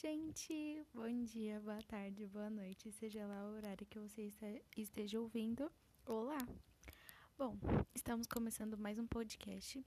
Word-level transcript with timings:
gente! 0.00 0.82
Bom 0.94 1.24
dia, 1.24 1.60
boa 1.60 1.82
tarde, 1.82 2.26
boa 2.26 2.48
noite, 2.48 2.90
seja 2.90 3.26
lá 3.26 3.44
o 3.44 3.52
horário 3.52 3.86
que 3.86 3.98
você 3.98 4.32
esteja 4.74 5.20
ouvindo. 5.20 5.70
Olá! 6.06 6.38
Bom, 7.36 7.58
estamos 7.94 8.26
começando 8.26 8.78
mais 8.78 8.98
um 8.98 9.06
podcast. 9.06 9.84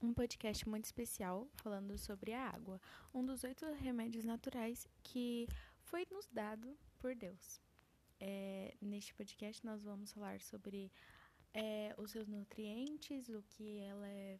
Um 0.00 0.14
podcast 0.14 0.68
muito 0.68 0.84
especial 0.84 1.48
falando 1.54 1.98
sobre 1.98 2.32
a 2.32 2.50
água, 2.50 2.80
um 3.12 3.26
dos 3.26 3.42
oito 3.42 3.66
remédios 3.72 4.24
naturais 4.24 4.86
que 5.02 5.48
foi 5.80 6.06
nos 6.08 6.28
dado 6.28 6.78
por 6.96 7.16
Deus. 7.16 7.60
É, 8.20 8.76
neste 8.80 9.12
podcast, 9.12 9.66
nós 9.66 9.82
vamos 9.82 10.12
falar 10.12 10.40
sobre 10.40 10.92
é, 11.52 11.92
os 11.98 12.12
seus 12.12 12.28
nutrientes, 12.28 13.28
o 13.28 13.42
que 13.42 13.80
ela 13.80 14.06
é 14.06 14.38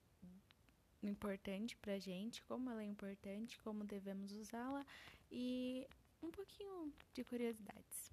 importante 1.09 1.77
pra 1.77 1.99
gente, 1.99 2.43
como 2.45 2.71
ela 2.71 2.83
é 2.83 2.87
importante, 2.87 3.59
como 3.61 3.85
devemos 3.85 4.33
usá-la 4.33 4.85
e 5.31 5.87
um 6.23 6.31
pouquinho 6.31 6.93
de 7.15 7.25
curiosidades. 7.25 8.11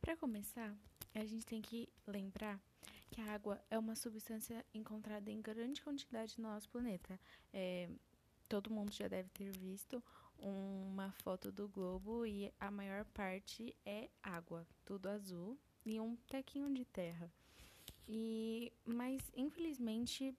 Para 0.00 0.16
começar, 0.16 0.74
a 1.14 1.24
gente 1.24 1.46
tem 1.46 1.62
que 1.62 1.88
lembrar 2.06 2.60
que 3.10 3.20
a 3.20 3.32
água 3.32 3.62
é 3.70 3.78
uma 3.78 3.94
substância 3.94 4.64
encontrada 4.74 5.30
em 5.30 5.40
grande 5.40 5.82
quantidade 5.82 6.38
no 6.38 6.48
nosso 6.48 6.68
planeta. 6.68 7.18
É, 7.52 7.88
todo 8.48 8.70
mundo 8.70 8.92
já 8.92 9.08
deve 9.08 9.28
ter 9.30 9.50
visto 9.50 10.02
uma 10.38 11.10
foto 11.22 11.50
do 11.50 11.68
globo 11.68 12.26
e 12.26 12.52
a 12.60 12.70
maior 12.70 13.04
parte 13.06 13.74
é 13.84 14.10
água, 14.22 14.66
tudo 14.84 15.08
azul 15.08 15.58
e 15.84 15.98
um 15.98 16.16
tequinho 16.28 16.72
de 16.72 16.84
terra. 16.84 17.32
E 18.06 18.72
mas 18.84 19.22
infelizmente 19.34 20.34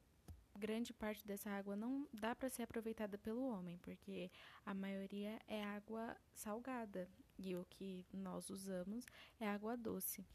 grande 0.58 0.94
parte 0.94 1.26
dessa 1.26 1.50
água 1.50 1.76
não 1.76 2.08
dá 2.12 2.36
para 2.36 2.50
ser 2.50 2.64
aproveitada 2.64 3.18
pelo 3.18 3.48
homem, 3.48 3.78
porque 3.78 4.32
a 4.66 4.74
maioria 4.74 5.40
é 5.48 5.64
água 5.64 6.18
salgada 6.34 7.08
e 7.38 7.56
o 7.56 7.66
que 7.70 8.06
nós 8.12 8.50
usamos 8.50 9.06
é 9.40 9.48
água 9.48 9.78
doce. 9.78 10.26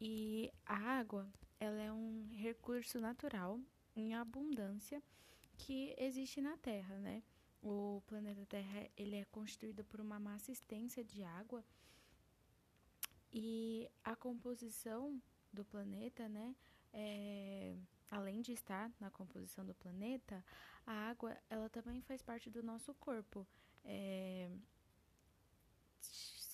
E 0.00 0.52
a 0.66 0.76
água, 0.76 1.26
ela 1.58 1.80
é 1.80 1.90
um 1.90 2.28
recurso 2.34 3.00
natural 3.00 3.58
em 3.94 4.14
abundância 4.14 5.02
que 5.56 5.94
existe 5.98 6.40
na 6.40 6.56
Terra, 6.58 6.98
né? 6.98 7.22
O 7.62 8.02
planeta 8.06 8.44
Terra, 8.44 8.88
ele 8.96 9.16
é 9.16 9.24
constituído 9.24 9.82
por 9.84 10.00
uma 10.00 10.20
massa 10.20 10.52
extensa 10.52 11.02
de 11.02 11.24
água 11.24 11.64
e 13.32 13.90
a 14.04 14.14
composição 14.14 15.20
do 15.52 15.64
planeta, 15.64 16.28
né, 16.28 16.54
é 16.92 17.76
além 18.10 18.40
de 18.40 18.52
estar 18.52 18.90
na 19.00 19.10
composição 19.10 19.64
do 19.64 19.74
planeta, 19.74 20.44
a 20.86 20.92
água 21.10 21.36
ela 21.50 21.68
também 21.68 22.00
faz 22.00 22.22
parte 22.22 22.50
do 22.50 22.62
nosso 22.62 22.94
corpo. 22.94 23.46
É, 23.84 24.48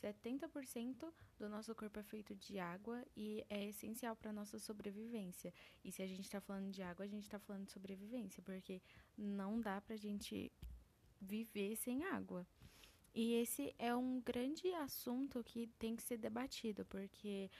70% 0.03 1.13
do 1.39 1.49
nosso 1.49 1.75
corpo 1.75 2.01
é 2.01 2.03
feito 2.03 2.35
de 2.35 2.59
água 2.59 3.05
e 3.17 3.45
é 3.49 3.69
essencial 3.69 4.17
para 4.17 4.31
a 4.31 4.33
nossa 4.33 4.59
sobrevivência. 4.59 5.55
E 5.85 5.93
se 5.93 6.03
a 6.03 6.07
gente 6.07 6.25
está 6.25 6.41
falando 6.41 6.71
de 6.71 6.83
água, 6.83 7.05
a 7.05 7.09
gente 7.09 7.23
está 7.23 7.39
falando 7.39 7.67
de 7.67 7.73
sobrevivência, 7.73 8.43
porque 8.43 8.83
não 9.17 9.61
dá 9.61 9.81
para 9.81 9.95
a 9.95 9.99
gente 9.99 10.51
viver 11.21 11.77
sem 11.77 12.05
água. 12.05 12.47
E 13.15 13.35
esse 13.35 13.75
é 13.79 13.95
um 13.95 14.21
grande 14.21 14.73
assunto 14.75 15.45
que 15.45 15.69
tem 15.79 15.95
que 15.95 16.03
ser 16.03 16.17
debatido, 16.17 16.85
porque 16.87 17.51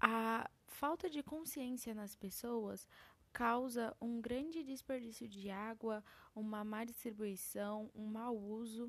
a 0.00 0.50
falta 0.78 1.10
de 1.10 1.24
consciência 1.24 1.92
nas 1.92 2.14
pessoas 2.14 2.86
causa 3.32 3.96
um 4.00 4.20
grande 4.20 4.62
desperdício 4.62 5.26
de 5.26 5.50
água, 5.50 6.04
uma 6.36 6.64
má 6.64 6.84
distribuição, 6.84 7.90
um 7.92 8.06
mau 8.06 8.36
uso, 8.36 8.88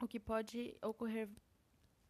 o 0.00 0.08
que 0.08 0.18
pode 0.18 0.74
ocorrer 0.82 1.28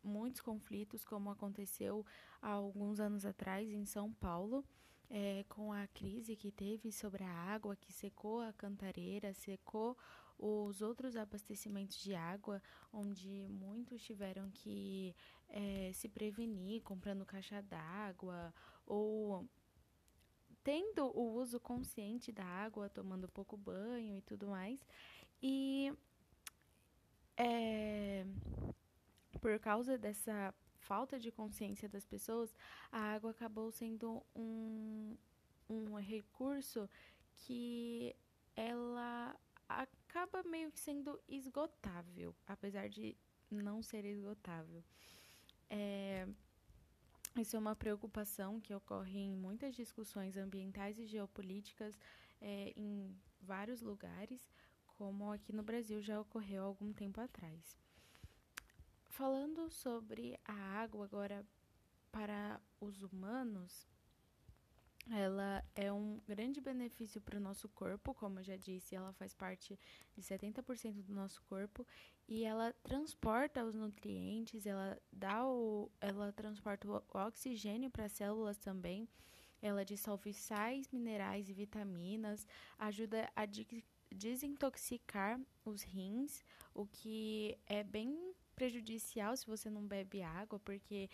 muitos 0.00 0.40
conflitos, 0.40 1.04
como 1.04 1.28
aconteceu 1.28 2.06
há 2.40 2.50
alguns 2.50 3.00
anos 3.00 3.26
atrás 3.26 3.68
em 3.68 3.84
São 3.84 4.12
Paulo, 4.12 4.64
é, 5.10 5.44
com 5.48 5.72
a 5.72 5.88
crise 5.88 6.36
que 6.36 6.52
teve 6.52 6.92
sobre 6.92 7.24
a 7.24 7.32
água, 7.32 7.74
que 7.74 7.92
secou 7.92 8.40
a 8.40 8.52
cantareira, 8.52 9.34
secou 9.34 9.98
os 10.38 10.80
outros 10.80 11.16
abastecimentos 11.16 11.98
de 11.98 12.14
água, 12.14 12.62
onde 12.92 13.46
muitos 13.48 14.02
tiveram 14.02 14.50
que 14.50 15.14
é, 15.48 15.90
se 15.92 16.08
prevenir 16.08 16.82
comprando 16.82 17.26
caixa 17.26 17.60
d'água 17.62 18.54
ou 18.86 19.48
tendo 20.62 21.06
o 21.16 21.34
uso 21.34 21.58
consciente 21.58 22.30
da 22.30 22.44
água, 22.44 22.88
tomando 22.88 23.28
pouco 23.28 23.56
banho 23.56 24.16
e 24.16 24.20
tudo 24.22 24.48
mais. 24.48 24.86
E 25.42 25.92
é, 27.36 28.24
por 29.40 29.58
causa 29.58 29.96
dessa 29.96 30.54
falta 30.78 31.18
de 31.18 31.30
consciência 31.30 31.88
das 31.88 32.04
pessoas, 32.04 32.54
a 32.92 33.00
água 33.14 33.30
acabou 33.30 33.70
sendo 33.70 34.22
um, 34.34 35.16
um 35.68 35.94
recurso 35.94 36.88
que 37.34 38.14
ela 38.56 39.36
acaba 40.08 40.42
meio 40.42 40.72
que 40.72 40.80
sendo 40.80 41.20
esgotável, 41.28 42.34
apesar 42.46 42.88
de 42.88 43.16
não 43.50 43.82
ser 43.82 44.04
esgotável. 44.04 44.82
É, 45.68 46.26
isso 47.36 47.54
é 47.54 47.58
uma 47.58 47.76
preocupação 47.76 48.60
que 48.60 48.74
ocorre 48.74 49.18
em 49.18 49.36
muitas 49.36 49.74
discussões 49.74 50.36
ambientais 50.36 50.98
e 50.98 51.06
geopolíticas 51.06 51.98
é, 52.40 52.72
em 52.74 53.14
vários 53.40 53.82
lugares, 53.82 54.48
como 54.96 55.30
aqui 55.30 55.52
no 55.52 55.62
Brasil 55.62 56.00
já 56.00 56.20
ocorreu 56.20 56.62
há 56.62 56.66
algum 56.66 56.92
tempo 56.92 57.20
atrás. 57.20 57.78
Falando 59.10 59.70
sobre 59.70 60.38
a 60.44 60.52
água 60.52 61.04
agora 61.04 61.46
para 62.10 62.60
os 62.80 63.02
humanos, 63.02 63.86
ela 65.10 65.64
é 65.74 65.92
um 65.92 66.20
grande 66.26 66.60
benefício 66.60 67.20
para 67.20 67.38
o 67.38 67.40
nosso 67.40 67.68
corpo, 67.68 68.14
como 68.14 68.40
eu 68.40 68.44
já 68.44 68.56
disse, 68.56 68.94
ela 68.94 69.12
faz 69.12 69.34
parte 69.34 69.78
de 70.14 70.22
70% 70.22 71.02
do 71.02 71.14
nosso 71.14 71.42
corpo 71.42 71.86
e 72.28 72.44
ela 72.44 72.72
transporta 72.82 73.64
os 73.64 73.74
nutrientes, 73.74 74.66
ela 74.66 75.00
dá 75.12 75.46
o, 75.46 75.90
ela 76.00 76.32
transporta 76.32 76.88
o 76.88 77.02
oxigênio 77.26 77.90
para 77.90 78.04
as 78.04 78.12
células 78.12 78.58
também. 78.58 79.08
Ela 79.60 79.84
dissolve 79.84 80.32
sais, 80.32 80.88
minerais 80.92 81.48
e 81.48 81.52
vitaminas, 81.52 82.46
ajuda 82.78 83.28
a 83.34 83.44
de 83.44 83.66
desintoxicar 84.10 85.40
os 85.64 85.82
rins, 85.82 86.44
o 86.74 86.86
que 86.86 87.58
é 87.66 87.82
bem 87.82 88.34
prejudicial 88.54 89.36
se 89.36 89.46
você 89.46 89.70
não 89.70 89.86
bebe 89.86 90.20
água, 90.20 90.58
porque 90.58 91.08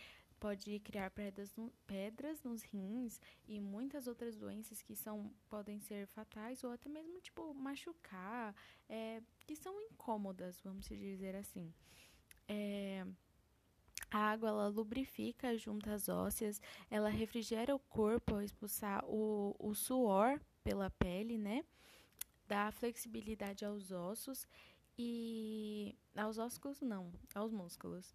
pode 0.44 0.78
criar 0.80 1.10
pedras, 1.10 1.54
no, 1.56 1.72
pedras 1.86 2.42
nos 2.42 2.62
rins 2.64 3.18
e 3.48 3.58
muitas 3.58 4.06
outras 4.06 4.36
doenças 4.36 4.82
que 4.82 4.94
são 4.94 5.32
podem 5.48 5.80
ser 5.80 6.06
fatais 6.08 6.62
ou 6.62 6.70
até 6.70 6.86
mesmo 6.86 7.18
tipo 7.22 7.54
machucar, 7.54 8.54
é, 8.86 9.22
que 9.46 9.56
são 9.56 9.80
incômodas, 9.80 10.60
vamos 10.60 10.84
dizer 10.84 11.34
assim. 11.34 11.72
É, 12.46 13.06
a 14.10 14.18
água 14.18 14.50
ela 14.50 14.68
lubrifica 14.68 15.56
juntas 15.56 16.10
ósseas, 16.10 16.60
ela 16.90 17.08
refrigera 17.08 17.74
o 17.74 17.78
corpo 17.78 18.34
ao 18.34 18.42
expulsar 18.42 19.02
o, 19.06 19.56
o 19.58 19.74
suor 19.74 20.38
pela 20.62 20.90
pele, 20.90 21.38
né? 21.38 21.64
Dá 22.46 22.70
flexibilidade 22.70 23.64
aos 23.64 23.90
ossos 23.90 24.46
e 24.98 25.96
aos 26.14 26.36
ossos 26.36 26.82
não, 26.82 27.10
aos 27.34 27.50
músculos. 27.50 28.14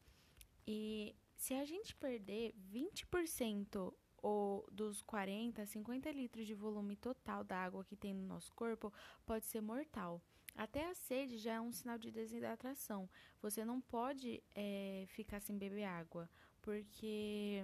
E 0.67 1.16
se 1.39 1.53
a 1.53 1.63
gente 1.63 1.95
perder 1.95 2.53
20% 2.69 3.94
ou 4.22 4.67
dos 4.69 5.01
40 5.01 5.61
a 5.61 5.66
50 5.66 6.11
litros 6.11 6.46
de 6.46 6.53
volume 6.53 6.97
total 6.97 7.46
da 7.46 7.58
água 7.58 7.85
que 7.85 7.96
tem 7.96 8.14
no 8.14 8.28
nosso 8.28 8.53
corpo, 8.53 8.93
pode 9.25 9.46
ser 9.46 9.61
mortal. 9.61 10.22
Até 10.53 10.90
a 10.90 10.93
sede 10.93 11.37
já 11.37 11.53
é 11.53 11.61
um 11.61 11.72
sinal 11.72 11.97
de 11.97 12.11
desidratação. 12.11 13.09
Você 13.41 13.64
não 13.64 13.79
pode 13.79 14.43
é, 14.53 15.05
ficar 15.08 15.40
sem 15.40 15.58
beber 15.58 15.85
água, 15.85 16.29
porque 16.61 17.64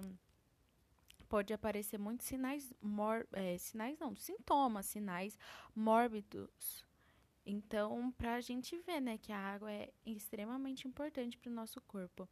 pode 1.28 1.52
aparecer 1.52 1.98
muitos 1.98 2.26
sinais, 2.26 2.72
mor 2.80 3.28
é, 3.32 3.58
sinais 3.58 3.98
não, 3.98 4.16
sintomas, 4.16 4.86
sinais 4.86 5.38
mórbidos. 5.74 6.82
Então, 7.44 8.10
para 8.12 8.36
a 8.36 8.40
gente 8.40 8.78
ver, 8.78 9.00
né, 9.00 9.18
que 9.18 9.32
a 9.32 9.38
água 9.38 9.70
é 9.70 9.92
extremamente 10.06 10.88
importante 10.88 11.36
para 11.36 11.50
o 11.50 11.54
nosso 11.54 11.78
corpo. 11.82 12.26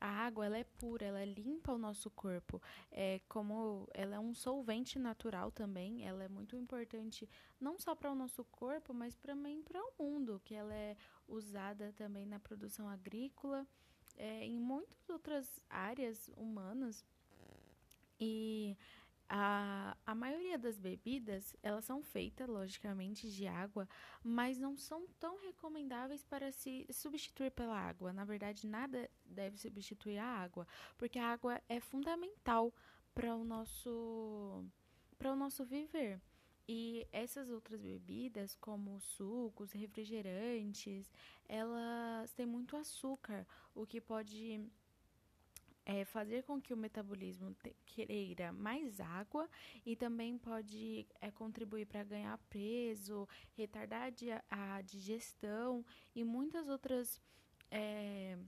A 0.00 0.08
água 0.08 0.46
ela 0.46 0.56
é 0.56 0.64
pura, 0.64 1.04
ela 1.04 1.24
limpa 1.24 1.72
o 1.72 1.78
nosso 1.78 2.10
corpo. 2.10 2.60
É 2.90 3.20
como 3.28 3.86
ela 3.92 4.16
é 4.16 4.18
um 4.18 4.34
solvente 4.34 4.98
natural 4.98 5.50
também, 5.50 6.06
ela 6.06 6.24
é 6.24 6.28
muito 6.28 6.56
importante 6.56 7.28
não 7.60 7.78
só 7.78 7.94
para 7.94 8.10
o 8.10 8.14
nosso 8.14 8.42
corpo, 8.44 8.94
mas 8.94 9.14
também 9.16 9.62
para 9.62 9.80
o 9.82 9.92
mundo, 9.98 10.40
que 10.44 10.54
ela 10.54 10.74
é 10.74 10.96
usada 11.28 11.92
também 11.92 12.24
na 12.24 12.40
produção 12.40 12.88
agrícola, 12.88 13.66
é, 14.16 14.46
em 14.46 14.58
muitas 14.58 15.08
outras 15.08 15.60
áreas 15.68 16.28
humanas. 16.36 17.04
E 18.18 18.76
a, 19.32 19.96
a 20.04 20.12
maioria 20.12 20.58
das 20.58 20.76
bebidas, 20.76 21.54
elas 21.62 21.84
são 21.84 22.02
feitas, 22.02 22.48
logicamente, 22.48 23.30
de 23.30 23.46
água, 23.46 23.88
mas 24.24 24.58
não 24.58 24.76
são 24.76 25.06
tão 25.20 25.38
recomendáveis 25.38 26.24
para 26.24 26.50
se 26.50 26.84
substituir 26.90 27.52
pela 27.52 27.78
água. 27.78 28.12
Na 28.12 28.24
verdade, 28.24 28.66
nada 28.66 29.08
deve 29.24 29.56
substituir 29.56 30.18
a 30.18 30.26
água, 30.26 30.66
porque 30.98 31.16
a 31.16 31.28
água 31.28 31.62
é 31.68 31.78
fundamental 31.78 32.74
para 33.14 33.36
o 33.36 33.44
nosso 33.44 34.64
para 35.16 35.32
o 35.32 35.36
nosso 35.36 35.64
viver. 35.64 36.20
E 36.66 37.06
essas 37.12 37.50
outras 37.50 37.80
bebidas, 37.80 38.56
como 38.56 39.00
sucos, 39.00 39.70
refrigerantes, 39.72 41.10
elas 41.48 42.32
têm 42.32 42.46
muito 42.46 42.76
açúcar, 42.76 43.46
o 43.74 43.86
que 43.86 44.00
pode 44.00 44.60
é, 45.90 46.04
fazer 46.04 46.44
com 46.44 46.60
que 46.60 46.72
o 46.72 46.76
metabolismo 46.76 47.52
te, 47.54 47.74
queira 47.84 48.52
mais 48.52 49.00
água 49.00 49.50
e 49.84 49.96
também 49.96 50.38
pode 50.38 51.04
é, 51.20 51.32
contribuir 51.32 51.84
para 51.84 52.04
ganhar 52.04 52.38
peso, 52.48 53.28
retardar 53.56 54.12
a, 54.48 54.76
a, 54.76 54.82
digestão 54.82 55.84
e 56.14 56.22
muitas 56.22 56.68
outras 56.68 57.20
é, 57.72 58.38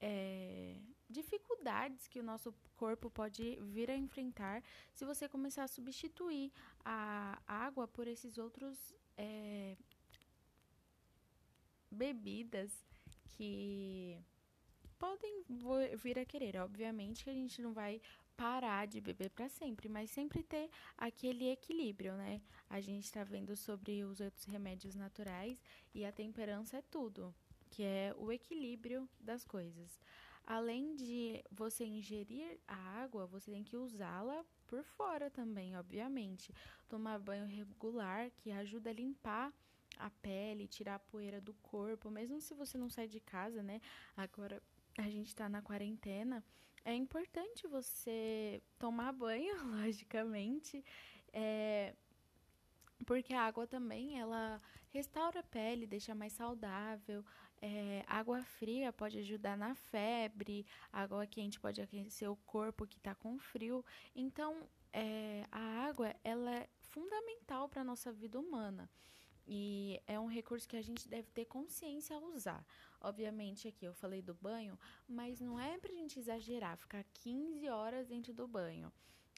é, 0.00 0.80
dificuldades 1.08 2.08
que 2.08 2.18
o 2.18 2.24
nosso 2.24 2.52
corpo 2.74 3.08
pode 3.08 3.56
vir 3.62 3.88
a 3.88 3.96
enfrentar 3.96 4.64
se 4.92 5.04
você 5.04 5.28
começar 5.28 5.62
a 5.62 5.68
substituir 5.68 6.50
a 6.84 7.40
água 7.46 7.86
por 7.86 8.08
esses 8.08 8.36
outros 8.36 8.92
é, 9.16 9.76
bebidas 11.88 12.84
que 13.36 14.20
podem 14.98 15.44
vir 15.96 16.18
a 16.18 16.24
querer. 16.24 16.56
Obviamente 16.56 17.24
que 17.24 17.30
a 17.30 17.34
gente 17.34 17.62
não 17.62 17.72
vai 17.72 18.00
parar 18.36 18.86
de 18.86 19.00
beber 19.00 19.30
para 19.30 19.48
sempre, 19.48 19.88
mas 19.88 20.10
sempre 20.10 20.42
ter 20.42 20.70
aquele 20.96 21.50
equilíbrio, 21.50 22.14
né? 22.14 22.40
A 22.70 22.80
gente 22.80 23.04
está 23.04 23.24
vendo 23.24 23.56
sobre 23.56 24.04
os 24.04 24.20
outros 24.20 24.44
remédios 24.44 24.94
naturais 24.94 25.60
e 25.94 26.04
a 26.04 26.12
temperança 26.12 26.76
é 26.76 26.82
tudo, 26.82 27.34
que 27.70 27.82
é 27.82 28.14
o 28.16 28.30
equilíbrio 28.30 29.08
das 29.18 29.44
coisas. 29.44 30.00
Além 30.46 30.94
de 30.94 31.44
você 31.50 31.84
ingerir 31.84 32.58
a 32.66 32.76
água, 33.02 33.26
você 33.26 33.50
tem 33.50 33.64
que 33.64 33.76
usá-la 33.76 34.44
por 34.66 34.82
fora 34.82 35.28
também, 35.30 35.76
obviamente. 35.76 36.54
Tomar 36.88 37.18
banho 37.18 37.44
regular, 37.44 38.30
que 38.30 38.50
ajuda 38.50 38.90
a 38.90 38.94
limpar 38.94 39.52
a 39.98 40.08
pele, 40.08 40.68
tirar 40.68 40.94
a 40.94 40.98
poeira 41.00 41.40
do 41.40 41.52
corpo, 41.54 42.08
mesmo 42.08 42.40
se 42.40 42.54
você 42.54 42.78
não 42.78 42.88
sai 42.88 43.08
de 43.08 43.20
casa, 43.20 43.62
né? 43.62 43.80
Agora 44.16 44.62
a 45.02 45.10
gente 45.10 45.28
está 45.28 45.48
na 45.48 45.62
quarentena, 45.62 46.44
é 46.84 46.94
importante 46.94 47.66
você 47.66 48.62
tomar 48.78 49.12
banho, 49.12 49.54
logicamente, 49.84 50.84
é, 51.32 51.94
porque 53.06 53.32
a 53.32 53.42
água 53.42 53.66
também 53.66 54.18
ela 54.18 54.60
restaura 54.90 55.40
a 55.40 55.42
pele, 55.42 55.86
deixa 55.86 56.14
mais 56.14 56.32
saudável. 56.32 57.24
É, 57.60 58.04
água 58.06 58.42
fria 58.42 58.92
pode 58.92 59.18
ajudar 59.18 59.56
na 59.56 59.74
febre, 59.74 60.66
água 60.92 61.26
quente 61.26 61.58
pode 61.58 61.80
aquecer 61.80 62.30
o 62.30 62.36
corpo 62.36 62.86
que 62.86 62.96
está 62.96 63.14
com 63.14 63.38
frio. 63.38 63.84
Então, 64.14 64.68
é, 64.92 65.44
a 65.50 65.86
água 65.86 66.14
ela 66.24 66.54
é 66.54 66.68
fundamental 66.80 67.68
para 67.68 67.82
a 67.82 67.84
nossa 67.84 68.12
vida 68.12 68.38
humana. 68.38 68.88
E 69.50 69.98
é 70.06 70.20
um 70.20 70.26
recurso 70.26 70.68
que 70.68 70.76
a 70.76 70.82
gente 70.82 71.08
deve 71.08 71.30
ter 71.30 71.46
consciência 71.46 72.14
ao 72.14 72.22
usar. 72.24 72.62
Obviamente, 73.00 73.66
aqui 73.66 73.86
eu 73.86 73.94
falei 73.94 74.20
do 74.20 74.34
banho, 74.34 74.78
mas 75.08 75.40
não 75.40 75.58
é 75.58 75.78
pra 75.78 75.90
gente 75.90 76.18
exagerar, 76.18 76.76
ficar 76.76 77.02
15 77.14 77.66
horas 77.70 78.06
dentro 78.06 78.34
do 78.34 78.46
banho. 78.46 78.92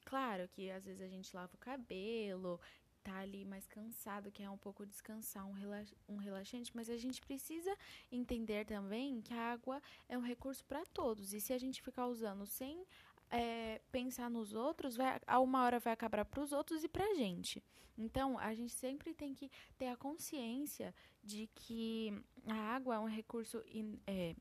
Claro 0.05 0.49
que 0.49 0.69
às 0.69 0.85
vezes 0.85 1.01
a 1.01 1.09
gente 1.09 1.35
lava 1.37 1.55
o 1.55 1.59
cabelo, 1.59 2.61
tá 3.05 3.19
ali 3.19 3.45
mais 3.45 3.67
cansado, 3.67 4.33
quer 4.33 4.51
um 4.51 4.59
pouco 4.59 4.85
descansar, 4.85 5.47
um, 5.47 5.53
relax, 5.53 5.95
um 6.09 6.17
relaxante, 6.17 6.75
mas 6.75 6.91
a 6.91 6.97
gente 6.97 7.21
precisa 7.21 7.75
entender 8.11 8.67
também 8.67 9.21
que 9.23 9.33
a 9.33 9.53
água 9.53 9.81
é 10.09 10.19
um 10.19 10.23
recurso 10.23 10.65
para 10.65 10.85
todos. 10.87 11.33
E 11.33 11.41
se 11.41 11.53
a 11.53 11.59
gente 11.59 11.83
ficar 11.83 12.07
usando 12.07 12.47
sem 12.47 12.85
é, 13.31 13.81
pensar 13.93 14.29
nos 14.29 14.55
outros, 14.55 14.97
vai, 14.97 15.21
a 15.27 15.39
uma 15.39 15.63
hora 15.63 15.79
vai 15.79 15.93
acabar 15.93 16.25
para 16.25 16.43
os 16.43 16.53
outros 16.53 16.83
e 16.83 16.89
para 16.89 17.05
a 17.05 17.15
gente. 17.15 17.63
Então, 17.97 18.39
a 18.39 18.55
gente 18.55 18.73
sempre 18.73 19.15
tem 19.15 19.35
que 19.35 19.51
ter 19.79 19.89
a 19.89 19.97
consciência 19.97 20.95
de 21.23 21.47
que 21.55 22.13
a 22.47 22.75
água 22.75 22.97
é 22.97 22.99
um 22.99 23.09
recurso 23.09 23.63
in, 23.67 24.01
é, 24.07 24.35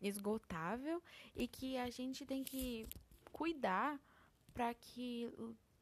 esgotável 0.00 1.02
e 1.34 1.46
que 1.46 1.76
a 1.76 1.88
gente 1.90 2.26
tem 2.26 2.42
que 2.44 2.86
cuidar 3.32 4.00
para 4.52 4.74
que 4.74 5.32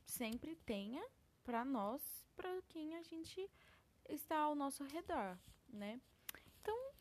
sempre 0.04 0.54
tenha 0.56 1.02
para 1.42 1.64
nós, 1.64 2.02
para 2.36 2.60
quem 2.68 2.96
a 2.96 3.02
gente 3.02 3.48
está 4.08 4.38
ao 4.38 4.54
nosso 4.54 4.84
redor, 4.84 5.38
né? 5.68 6.00
Então, 6.60 6.92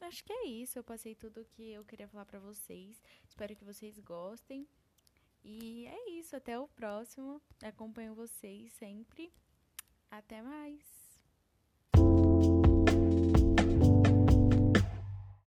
acho 0.00 0.24
que 0.24 0.32
é 0.32 0.46
isso. 0.46 0.78
Eu 0.78 0.84
passei 0.84 1.14
tudo 1.14 1.42
o 1.42 1.44
que 1.44 1.70
eu 1.70 1.84
queria 1.84 2.08
falar 2.08 2.26
para 2.26 2.40
vocês. 2.40 3.00
Espero 3.24 3.54
que 3.54 3.64
vocês 3.64 3.98
gostem. 4.00 4.66
E 5.42 5.86
é 5.86 6.10
isso, 6.10 6.36
até 6.36 6.58
o 6.58 6.68
próximo. 6.68 7.40
Acompanho 7.62 8.14
vocês 8.14 8.72
sempre. 8.74 9.32
Até 10.10 10.42
mais! 10.42 10.99